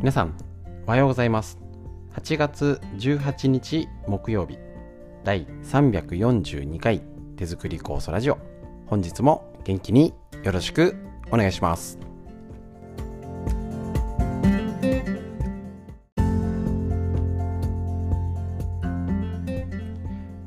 [0.00, 0.34] 皆さん
[0.86, 1.58] おはようございます。
[2.14, 4.56] 8月18日木曜日
[5.24, 7.02] 第342回
[7.36, 8.38] 手作り酵素ラジオ。
[8.86, 10.96] 本日も元気によろしく
[11.30, 11.98] お願いします。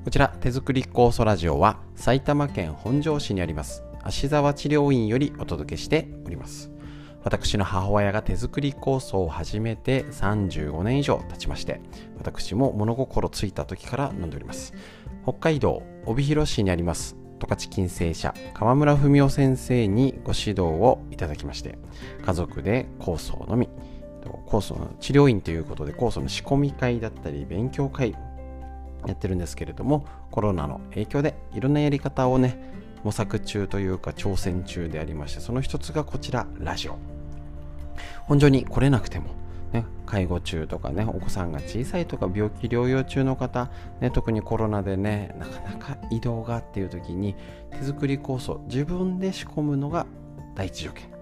[0.04, 6.72] こちら手作り酵素ラジオは埼玉県本庄市にあります芦沢治療院よりお届けしております。
[7.23, 11.81] 私の母親が手作り酵素を始めて35年以上経ちまして
[12.17, 14.73] 私も物心ついた時から飲んでおります。
[15.23, 21.77] 北海道帯広市にあります十勝金星社川村文夫先生にご指導をいただきまして
[22.25, 23.70] 家族で酵素を飲み
[24.48, 28.12] 酵素の治療院ということで酵素の仕込み会だったり勉強会
[29.05, 37.12] やってるんですけれどもコロナの影響でいろんなやり方をね模索中というか挑戦中でありましてその一つがこちらラジオ。
[38.25, 39.27] 本当に来れなくても、
[39.71, 43.70] ね、介護中とかねお子さんが小さいとか病気療養中の方、
[44.01, 47.35] ね、特にコロナでねなかなか移動がっていう時に
[47.71, 50.05] 手作り酵素自分で仕込むのが
[50.55, 51.13] 第一条件。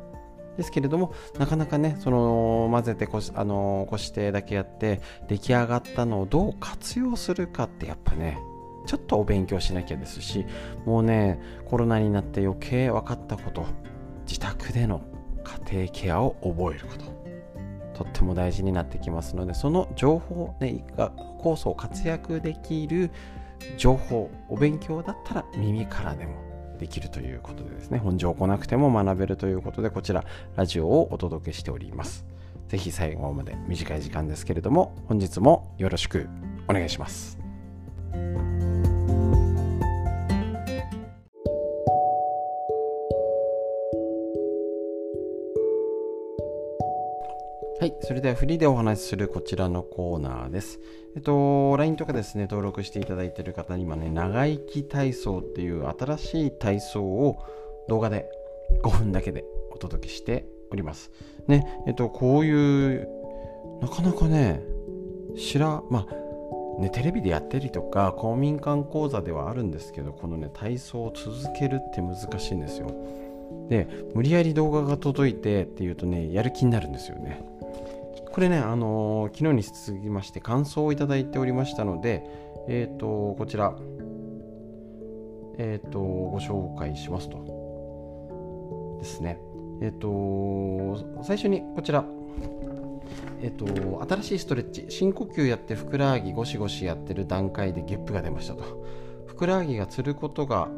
[0.57, 8.37] ですけれどもなかなかねその混ぜてこしあのこしてだけやって出来上がったのをどう活用するかってやっぱね
[8.85, 10.45] ちょっとお勉強しなきゃですし
[10.85, 13.65] もうねコロナになって余計分かったこと
[14.27, 15.01] 自宅での
[15.43, 17.21] 家庭ケアを覚えること。
[17.93, 23.11] とっても大事になってきますのでその情報、ね、が酵素を活躍できる
[23.77, 26.33] 情報お勉強だったら耳からでも
[26.79, 30.23] できるということでですね本上来なくても学べるということでこちら
[30.55, 32.25] ラジオをお届けしております。
[32.69, 36.29] ぜひ最後まで短い時間ですけれども本日もよろしく
[36.69, 37.37] お願いします。
[47.81, 47.95] はい。
[48.01, 50.79] それではフリーでお話しするこちらのコーナーです。
[51.15, 57.43] えっと、LINE とかですね、登録していただいている方に今ね、長生き体操っていう新しい体操を
[57.89, 58.29] 動画で
[58.83, 61.09] 5分だけでお届けしております。
[61.47, 63.09] ね、えっと、こういう、
[63.81, 64.61] なかなかね、
[65.35, 72.87] 知ら、まあ、ね、テレビでやってりとか公民館講座ではあるんですけどこのね体操を続けるって難しいんですよ
[73.69, 77.41] で無理やり動画が届いてっていうとねやる気になるんですよね
[78.31, 82.23] これね、あのー、昨日に続きまして感想をいただいておりましたので、
[82.69, 83.75] えっ、ー、と、こちら、
[85.57, 88.97] えっ、ー、と、ご紹介しますと。
[89.01, 89.37] ですね。
[89.81, 92.05] えっ、と、最初にこちら、
[93.41, 93.65] えっ、と、
[94.09, 98.63] 新しいストレッチ、深呼吸やってふくらはぎゴシゴシやってる段階でゲップが出ましたと。
[99.41, 100.69] ふくらはぎがつることが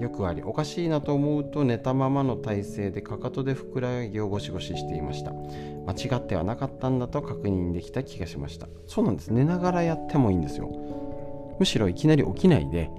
[0.00, 5.30] よくありおかしいなと思うと寝たままの体勢でかかとでふくらはぎをゴシゴシしていました。
[5.30, 8.66] 間違ってはなかったんだと確認できた気がしました。
[8.88, 9.28] そうなんです。
[9.28, 10.68] 寝ながらやってもいいんですよ。
[11.60, 12.90] むしろいきなり起きないで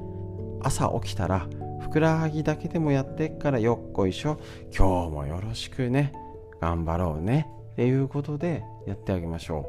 [0.62, 1.50] 朝起きたら
[1.82, 4.40] ふくらはぎだけでもやってからよっこいしょ
[4.74, 6.14] 今日もよろしくね
[6.62, 9.66] 頑張ろうねっていうことでやってあげましょ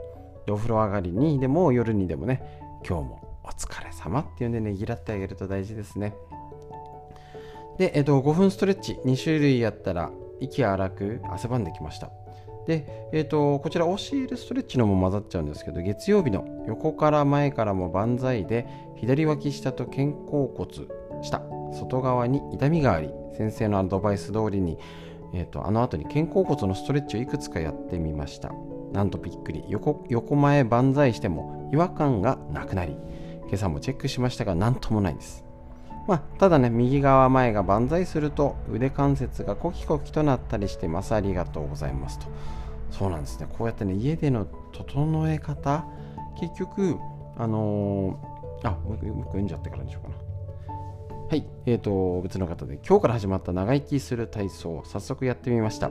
[0.47, 0.53] う。
[0.53, 2.41] お風呂上がりにでも夜にでもね
[2.89, 3.80] 今日もお疲れ。
[4.03, 6.15] 様っていうんでねぎらってあげると大事ですね。
[7.79, 8.99] で、えっと、5分ストレッチ。
[9.05, 12.11] 2種類やったら息荒く汗ばんできました。
[12.67, 18.67] で、えっと、こちら OCL ストレッチのも混ざっちゃうんですけど月曜日の横から前からも万歳で
[18.97, 20.87] 左脇下と肩甲骨
[21.23, 24.79] 下外側に痛みがあり先生のアドバイス通りに、
[25.33, 28.53] えっと、あの後に肩甲骨のストレッチをいくつかやってみました。
[28.93, 29.65] なんとびっくり。
[29.69, 32.97] 横横前万歳しても違和感がなくなり
[33.51, 35.45] 今朝もチェックしましたが何ともないです。
[36.07, 41.15] まあ、ただね、右側前が万歳すると腕関節がコキコキとなったりしてます。
[41.15, 42.27] ありがとうございますと。
[42.93, 43.49] そうなんですね。
[43.59, 45.85] こうやってね、家での整え方、
[46.41, 46.97] 結局、
[47.37, 50.31] あのー、あ、もう一回読んじゃってからにしようかな。
[51.31, 55.89] はい、えーと、別の方で今日から始まった長生きする体操早速やってみました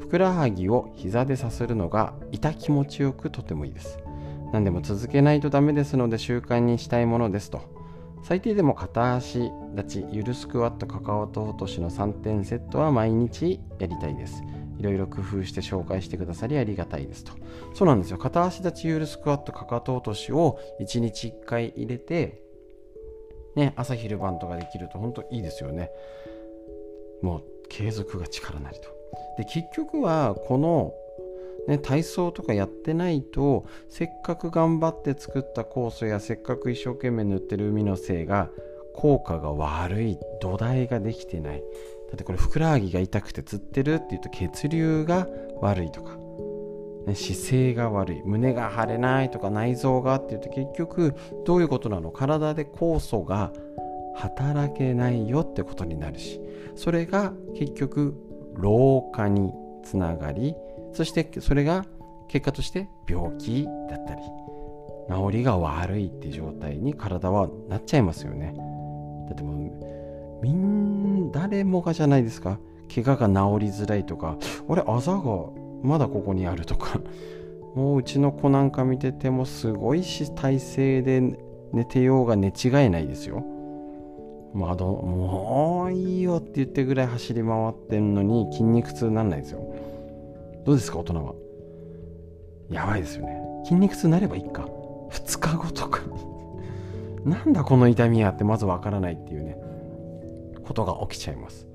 [0.00, 3.98] ふくらはぎを膝でさするのが痛気持ちよくとてもいいです
[4.52, 7.60] 何でも続けないとダメですので習慣にしたいものですと。
[8.22, 14.42] 最低でも片足立ちゆるスクワットかかと落としの3点セットは毎日やりたいです。
[14.78, 17.32] いろいろ工夫して紹介してくださりありがたいですと。
[17.74, 18.18] そうなんですよ。
[18.18, 22.42] 片足立ちゆるスクワットかかと落としを1日1回入れて
[23.56, 25.90] ね朝昼晩とかできると本当いいですよね。
[27.22, 28.88] もう継続が力なりと。
[29.38, 30.92] で結局はこの
[31.68, 38.50] ね、体操とかやってないとせっかく頑張って作った酵素やせっかく一生懸命塗ってる海のせいが
[38.94, 41.60] 効果が悪い土台ができてない。
[41.60, 45.28] だってこれふくらはぎが痛くてつってるっていうと血流が
[45.60, 46.16] 悪いとか。
[47.06, 51.14] ね、姿勢が悪い胸が張れないとか内臓がっていうと結局
[51.46, 52.10] どういうことなの？
[52.10, 53.52] 体で酵素が
[54.16, 56.40] 働けないよってことになるし。
[56.74, 58.14] それが結局
[58.54, 59.52] 老化に
[59.82, 60.54] つながり
[60.92, 61.84] そしてそれが
[62.28, 64.22] 結果として病気だったり
[65.08, 68.54] 治りが悪いって状態に体はなっちゃいますよね。
[69.28, 72.58] だってもうみん誰もがじゃないですか。
[72.92, 74.36] 怪我が治りづらいとか
[74.68, 75.20] 俺あざが
[75.82, 77.00] まだここにあるとか。
[77.74, 81.20] もううちの子なんか見ててもすごいし体勢で
[81.72, 83.44] 寝てようが寝違えないですよ。
[84.52, 89.72] まあどもういいよって言ってぐらい走り回ってんのに筋肉痛になんないですよ。
[90.64, 91.34] どうですか大人は？
[92.70, 93.40] やばいですよね。
[93.64, 94.66] 筋肉痛になればいいか。
[95.10, 96.30] 2日後とかに。
[97.30, 99.56] なんだこの痛みやってまずわからないっていうね。
[100.64, 101.66] ことが起きちゃいます。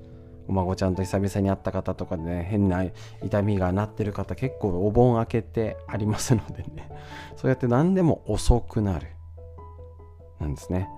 [0.48, 2.84] お孫ちゃんと久々に会った方とかでね変な
[3.22, 6.88] 痛みがなってる方結構お盆明けてありますのでね。
[7.36, 9.08] そうやって何でも遅くなる。
[10.40, 10.88] なんですね。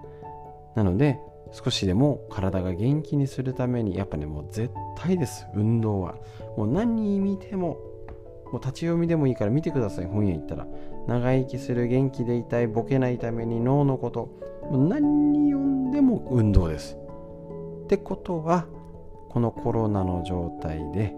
[0.74, 1.18] なので
[1.50, 5.46] 少しでも体が元気にするためにやっぱねもう絶対です。
[5.54, 6.16] 運動は。
[6.56, 7.78] もう何見ても
[8.52, 10.06] もう立ち読みでもいいから見てください。
[10.06, 10.66] 本屋行ったら。
[11.06, 14.28] 長生きする元気でいたいボケないために脳のこと。
[14.70, 16.98] もう何に読んでも運動です。
[17.84, 18.66] ってことは
[19.30, 21.14] このコロナの状態で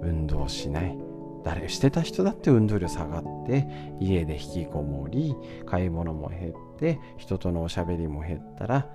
[0.00, 0.98] 運動しない。
[1.44, 3.68] 誰してた人だって運動量下がって
[4.00, 8.88] 家で引きこもり買い物も減って人とのおしゃべりも減ったら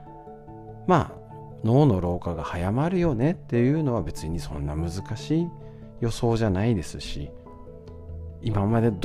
[0.90, 1.20] まあ
[1.64, 5.48] 脳の老化が早まるよねっていうのは別にそんな難しい
[6.02, 7.30] 予想じゃないですし
[8.42, 8.98] 今まで通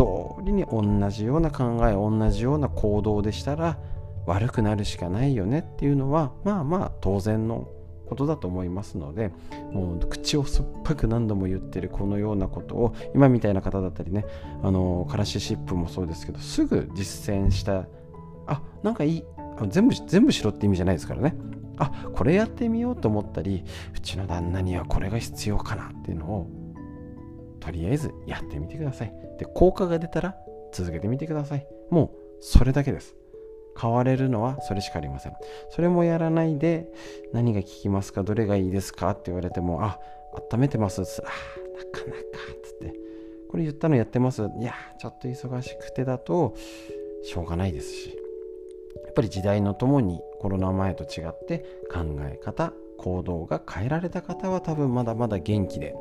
[0.47, 3.79] りに同じような考え同じような行動でしたら
[4.25, 7.69] 悪くなるしかないよねっていうのはまあまあ当然の
[8.07, 9.31] ことだと思いますので
[9.73, 14.25] もう口を酸っぱく何度も言ってるこのようなことを今みたいな方だったりね
[14.63, 17.87] あのカラシシップもそうですけどすぐ実践した。
[18.47, 19.25] あなんかいい。
[19.69, 21.35] 全部全部しろって意味じゃないですからね。
[21.79, 26.47] あこれやってみようと思ったりうちの旦那にはこれが必要かなっていうのを
[27.61, 29.15] とりあえずやってみてください。
[29.39, 30.37] で効果が出たら
[30.73, 31.67] 続けてみてください。
[31.91, 33.17] もうそれだけです。
[33.81, 35.33] 変われるのはそれしかありません。
[35.71, 36.89] それもやらないで
[37.33, 39.99] 何が効きますかどれがいいですかって言われてもあ
[40.53, 41.01] 温めてます。
[41.01, 42.19] あなかなか
[42.63, 42.95] つって。
[43.51, 44.43] これ言ったのやってます。
[44.43, 46.55] いやちょっと忙しくてだと
[47.23, 48.24] しょうがないですし。
[49.15, 55.95] ぱり時代のともにコロナ前と違って考え方行動が変えられた方は多分まだまだ元気で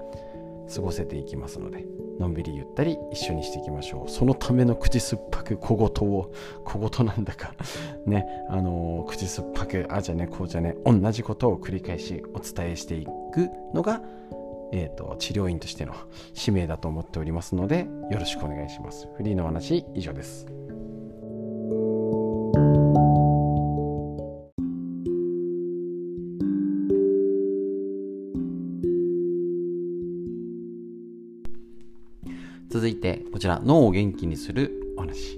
[0.73, 1.85] 過ごせていきますので
[2.19, 4.09] のんびりゆったり一緒にしていきましょう。
[4.09, 6.31] そのための口酸っぱく小言を
[6.63, 7.53] 小言なんだか
[8.05, 14.01] ねあのー、口酸っぱくあじゃねこうじゃね同じことを繰り返しお伝えしていくのが
[14.75, 15.93] えーと、治療院としての
[16.33, 19.07] 使命だと思っておりますのでよろしくお願いします。
[19.15, 20.47] フリーの話以上です。
[33.43, 35.37] ちら脳を元気にするお話。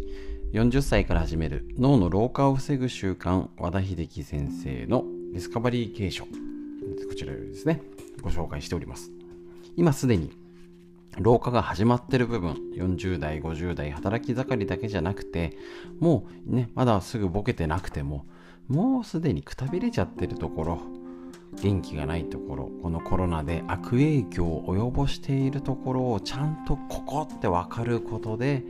[0.54, 5.04] 40歳から始める脳の老化を防ぐ習慣和田秀樹先生の
[5.34, 6.30] ディスカバリー継承こ
[7.18, 7.82] ちらよりですね。
[8.22, 9.10] ご紹介しております。
[9.76, 10.32] 今すでに
[11.18, 15.58] 老化が始まってる部分40代50代働き盛りだけじゃなくて
[16.00, 18.28] もうねまだすぐボケてなくても
[18.68, 20.82] もうすでにくたびれちゃってるところ
[21.62, 28.64] 元気がないところこのコロナで悪影響を及ぼしているところをちゃんとここって分かることで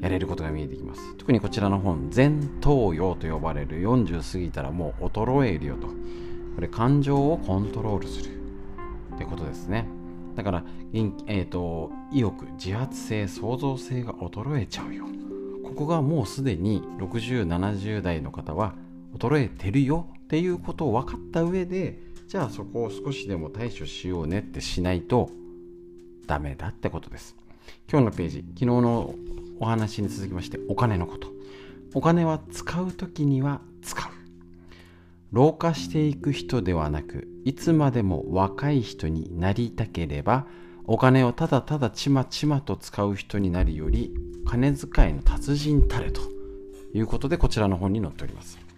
[0.00, 1.14] やれることが見えてきます。
[1.16, 5.88] 特にこちらの本前頭葉と呼ばれる40過ぎたらもう衰えるよと。
[5.88, 8.40] これ感情をコントロールする。
[9.14, 9.86] ってことですね。
[10.36, 15.04] だから、えーと、意欲自発性創造性が衰えちゃうよ。
[15.64, 18.74] ここがもうすでに6070代の方は
[19.18, 20.06] 衰えてるよ。
[20.30, 25.28] っていうことを分かった上でじゃあそこを少しでも対処しようねってしないと
[26.24, 27.34] ダメだってことです。
[27.90, 29.12] 今日のページ昨日の
[29.58, 31.26] お話に続きましてお金のこと。
[31.94, 34.12] お金は使う時には使う。
[35.32, 40.46] 老化していく人ではなくいつまでも若い人になりたければ
[40.86, 44.14] お金をただただちまちまと使う人になるより
[44.46, 46.20] 金遣いの達人たれと
[46.94, 48.69] いうことでこちらの本に載っております。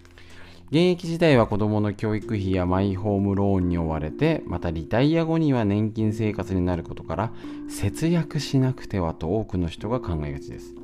[0.73, 7.33] 現役時代は子供の教育費やマイホームローンに追われて、またリタイア後には年金生活になることから、
[7.69, 10.75] 節約しなくてはと多くの人が考えがちです。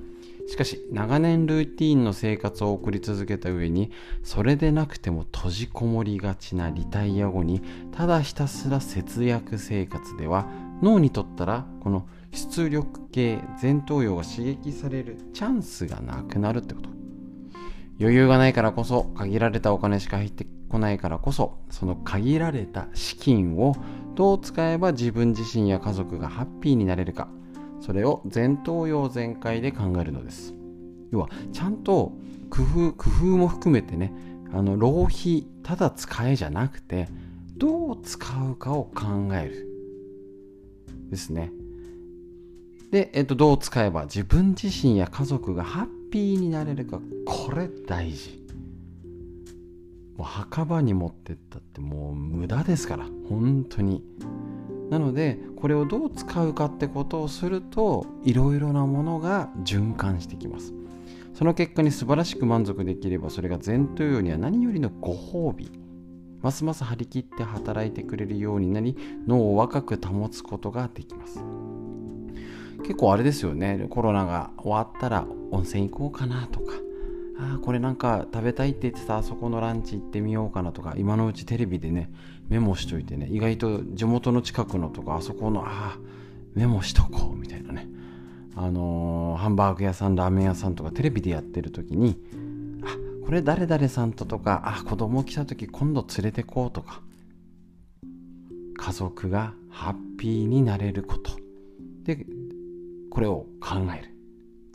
[0.47, 3.91] しかし、長年ルーティーンの生活を送り続けた上に、
[4.23, 10.47] それでなくても閉じこもりがちなリタイア後に、ただひたすら節約生活では、
[10.83, 16.98] 脳にとったら、この出力系前頭葉が刺激されるチャンスがなくなるってこと
[18.01, 23.75] 余裕がないからこそ限られたお金しか入ってこないからこそその限られた資金を
[24.15, 27.29] どう使えば自分自身や家族がハッピーになれるか
[27.81, 30.55] それを前頭葉全開で考えるのです。
[31.11, 32.13] 要はちゃんと
[32.51, 34.13] 工夫工夫も含めてね
[34.53, 37.09] あの浪費ただ使えじゃなくて
[37.57, 39.69] どう使うかを考える。
[41.11, 41.51] ですね。
[42.91, 47.01] で、えっと、どう使えば自分自身や家族がハッピーになれるか。
[47.27, 48.39] これ大事。
[50.17, 53.07] もう墓場に持ってったってもう無駄ですから。
[53.29, 54.03] 本当に。
[54.91, 60.75] なのでこれをどう使うかってことをするといろいろなものが循環してきます。
[61.35, 65.71] その結果に素晴らしく満足できればそれが前頭葉には何よりのご褒美。
[66.43, 68.97] ますます張り切って働いてくれるようになり
[69.27, 71.45] 脳を若く保つことができます。
[72.83, 73.87] 結構あれですよね。
[73.91, 76.73] コロナが終わったら温泉行こうかなとか。
[77.41, 80.95] あこれなんか食べたいって言ってたあそこのランチ行ってみようかなとか。
[80.97, 82.11] 今のうちテレビでね
[82.49, 83.29] メモしといてね。
[83.31, 85.99] 意外と地元の近くのとかあそこのああ
[86.55, 87.89] メモしとこうみたいなね。
[88.57, 92.19] あのー、ハンバーグ屋さんラーメン屋さんとかテレビでやってる時に
[92.83, 97.03] あこれ誰々さんととかあ子供来た時今度連れてこうとか。
[98.81, 101.33] 家族がハッピーになれること。
[102.05, 102.25] で
[103.19, 104.15] これを考える。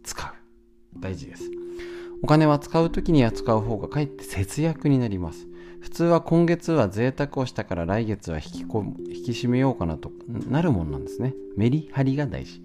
[0.04, 1.00] 使う。
[1.00, 1.50] 大事です。
[2.22, 5.48] お金は使う時には使う方がかえって節約になります。
[5.80, 11.34] 普通は今月は贅沢をしたから来月は引きこ引き締めようかなとなるもんなんですね。
[11.56, 12.62] メリハリが大事。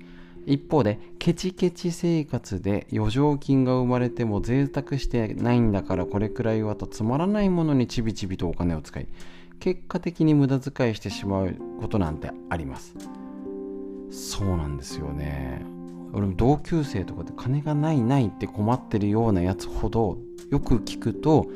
[0.46, 9.06] 一方でケチケチ生活で余剰金が生まれても贅沢してないんだからこれくらいはとつまらないものにちびちびとお金を使い
[9.60, 12.96] 結果的に無駄遣いしてしまうことなんてあります。
[14.10, 15.64] そうなんですよね。
[16.12, 20.18] 俺も同級生とかで金がないないって困ってるようなやつほど
[20.50, 21.46] よく聞くと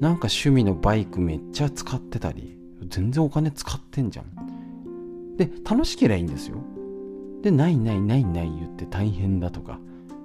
[0.00, 5.36] なんか趣味のバイクめっちゃ使ってたり全然お金使ってんじゃん。
[5.36, 6.58] で楽しければいいんですよ。
[7.42, 9.78] でないないないない言って大変だとか。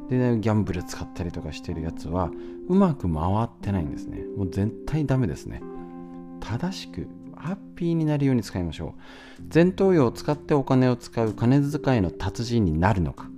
[0.10, 2.32] で、ギャンブル使ったりとかしてるやつは
[2.70, 4.24] うまく回ってないんですね。
[4.38, 5.62] もう絶対ダメですね。
[6.40, 7.08] 正しく
[7.40, 9.44] ハッピーになるように使いましょう。
[9.54, 13.30] 前頭葉を使ってお金を使う金遣いの達人になるのか。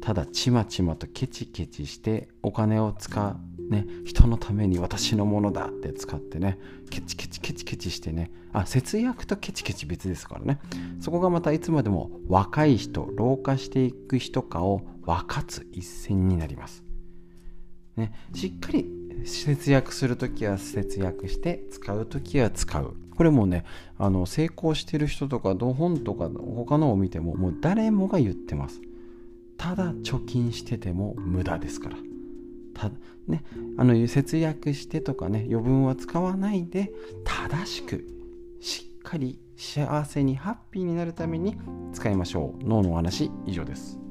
[0.00, 5.66] ただちまちまとケチケチしてお金を使うね人のために私のものだ。
[5.66, 6.58] って使ってね。
[6.90, 8.30] ケチケチケチケチしてね。
[8.52, 10.60] あ節約とケチケチ別ですからね。
[11.00, 16.84] そこがまたいつまでも若い人老化していく人かを分かつ一線になります。
[17.96, 22.96] ねしっかり節約するときは節約して使うときは使う。
[23.16, 23.64] これもね
[23.98, 28.80] あの成功してる人とか本とか他のを見てももう誰もが言ってます。
[29.56, 31.96] ただ貯金してても無駄ですから。
[32.74, 32.94] ただ
[33.26, 33.42] ね
[33.78, 36.92] あの節約してとかね余分は使わないで
[37.24, 38.06] 正しく
[38.60, 41.56] しっかり幸せにハッピーになるために
[41.94, 42.64] 使いましょう。
[42.64, 44.05] 脳の話以上です。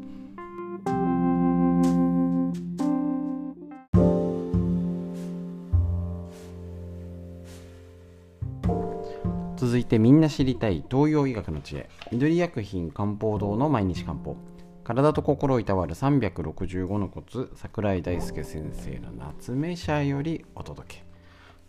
[9.66, 11.90] 続いてみんな知りたい東洋医学の知恵。
[12.12, 14.38] 緑薬品漢方堂の毎日漢方。
[14.84, 21.04] 体と心をいたわる365のコツ桜井大輔先生の夏目社よりお届け。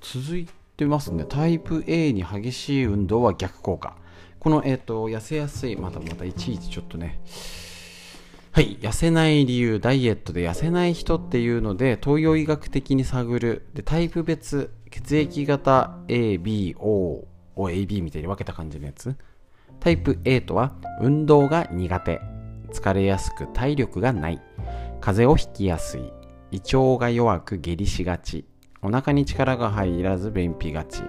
[0.02, 1.24] 続いてますね。
[1.26, 3.96] タイプ A に激しい運動は逆効果。
[4.40, 7.18] この、えーと、痩せやすいまたまたいちいちちょっとね。
[8.52, 13.66] はい痩せない理由ダイエットで痩せない人っていうので東洋医学的に探る。
[13.72, 19.16] でタイプ別血液型 ABO を AB みたいに分けた感じのやつ。
[19.80, 22.20] タイプ A とは運動が苦手。
[22.72, 24.40] 疲れやすく体力がない。
[25.00, 26.12] 風邪をひきやすい。
[26.52, 28.44] 胃腸が弱く下痢しがち。
[28.82, 31.02] お腹に力が入らず便秘がち。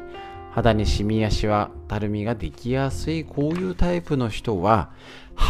[0.52, 3.24] 肌にシミやシワたるみができやすい。
[3.24, 4.92] こういうタイプの人は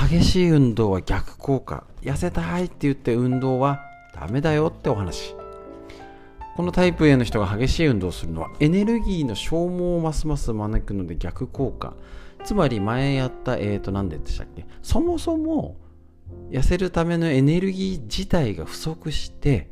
[0.10, 1.86] 激しい運動は逆効果。
[2.02, 3.82] 痩せたいって言って運動は
[4.14, 5.37] ダメだよってお話。
[6.58, 11.94] このタイプ A の人が激しい運動をするのはエネルギーの消耗をますます招くので逆効果。
[12.44, 14.66] つまり前やったえーと何でしたっけ？
[14.82, 15.78] そもそも
[16.50, 19.70] 痩せるためのエネルギー自体が不足して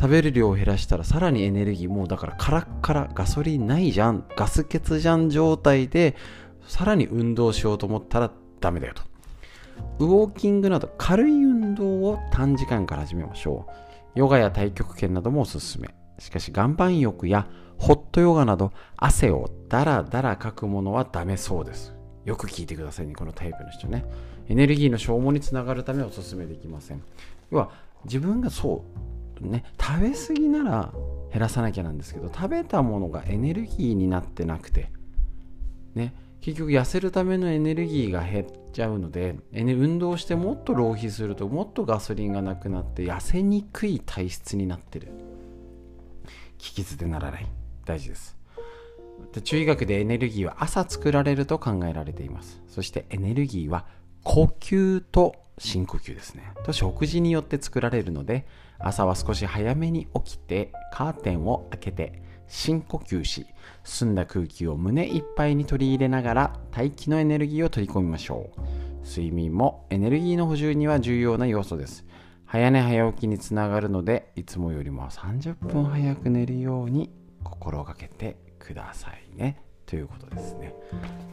[0.00, 6.16] 食べる量を減らしたらさらにエネルギーもうだからカラッカラガソリンないじゃんガス欠じゃん状態で
[6.66, 9.02] さらに運動しようと思ったらダメだよと。
[10.00, 13.83] ウォーキングなど軽い運動を短時間から始めましょう。
[14.14, 15.94] ヨガや太極拳などもおすすめ。
[16.18, 21.94] しかし岩盤浴やホットヨガなど汗をダラダラかくものはダメそうです。
[22.24, 24.04] よく聞いてくださいねこのタイプの人ね。
[24.48, 27.02] エネルギーの消耗につながるためおすすめできません。
[27.50, 27.70] 要は
[28.04, 28.84] 自分がそ
[29.40, 30.92] うね食べ過ぎなら
[31.32, 34.92] 減らさなきゃなんですけど食べたものがエネルギーになってなくて
[35.94, 45.08] ね結局痩せるためのエネルギーが減ってちゃうので運動してもっと浪費するともっとガソリンがなくなって痩せにくい体質になってる。
[46.58, 47.46] 聞き捨てならない。
[47.84, 48.36] 大事です。
[49.32, 52.60] で中医学でエネルギーは朝作られると考えられています。
[52.66, 53.86] そしてエネルギーは
[54.24, 56.52] 呼吸と深呼吸ですね。
[56.64, 58.46] と食事によって作られるので
[58.78, 63.46] 朝は少し早めに起きてカーテンを開けて深呼吸し
[63.82, 68.60] 澄んだ空気を胸いっぱいに取り入れながら大気のエネルギーを取り込みましょう。
[69.06, 72.06] 睡眠もエネルギーの補充には重要な要素です。
[72.46, 77.10] 早寝早起きにつながるのでいつもよりも30分早く寝るように
[77.42, 79.60] 心がけてくださいね。
[79.86, 80.74] ということですね。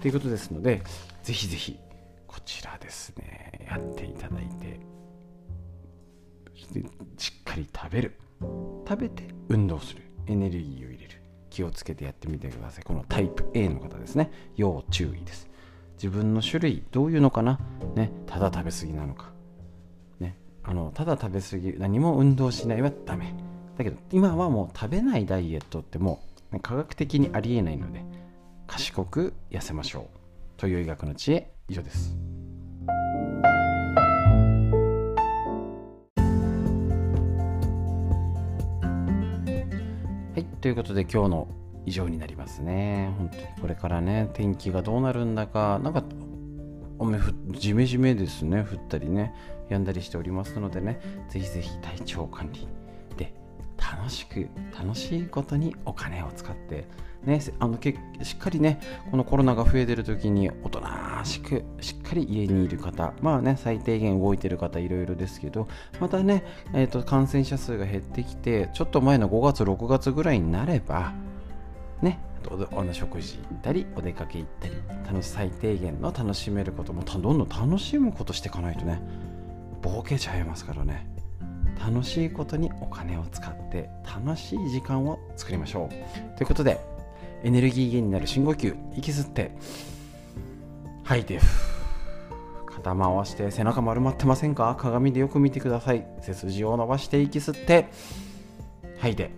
[0.02, 0.82] ということですので
[1.24, 1.80] ぜひぜひ
[2.28, 4.80] こちらですねやっていただいて
[7.18, 8.18] しっかり食べる。
[8.88, 10.02] 食べて運動する。
[10.28, 10.91] エネルギーを
[11.52, 12.84] 気をつけてやってみてください。
[12.84, 14.32] このタイプ A の方ですね。
[14.56, 15.48] 要注意です。
[15.94, 17.60] 自分の種類どういうのかな？
[17.96, 19.32] ねただ食べ過ぎなのか。
[20.20, 23.36] ねあのただ食べ過ぎ何も運動しないはダメ。
[23.78, 28.04] だけど今はもう食べないダイエットってもう、ね、科学的にありえないので
[28.66, 30.18] 賢く痩せましょう。
[30.58, 32.16] という医学の知恵以上です。
[40.62, 41.48] ということで今日の
[41.88, 43.12] 以上になりますね。
[43.18, 46.04] 本当にこれからね天気がどうなるんだかなんか
[47.00, 48.60] 雨ふじめじめですね。
[48.60, 49.34] 降ったりね
[49.70, 52.68] やんだりしておりますのでねぜひぜひ体調管理
[53.18, 53.34] で
[53.78, 56.86] 楽しく楽しいことにお金を使って
[57.24, 58.80] ね、あのけしっかりね
[59.12, 65.68] このコロナが増えてる時におとなしくしっかり家にいる方まあね最低限動いてる方いろいろですけど
[66.00, 71.14] またね、えーと、感染者数が減ってきてちょっと前の5月6月ぐらいになれば
[72.02, 72.20] ね
[72.72, 74.74] おの食事行ったりお出かけ行ったり
[75.06, 79.00] 楽し最低限の楽しめることもどんどん楽しむことしていかないとね
[79.84, 81.08] ボケちゃいますからね。
[81.84, 86.38] 楽しいことにお金を使って楽しい時間を作りましょう。
[86.38, 86.80] ということで
[87.44, 89.52] エネルギー源になる深呼吸息吸って
[91.04, 91.40] 吐いて
[92.68, 94.76] 肩回して背中丸まってませんか？
[94.80, 96.06] 鏡でよく見てください。
[96.22, 97.90] 背筋を伸ばして息吸って
[99.00, 99.32] 吐いて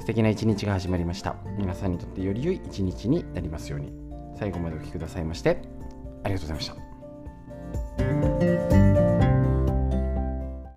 [0.00, 1.36] 素敵な一日が始まりました。
[1.56, 3.92] 皆さんにとってより良い一日になりますように。
[4.38, 5.60] 最後までお聴きくださいまして
[6.22, 6.72] ありがとうございまし
[8.70, 8.77] た。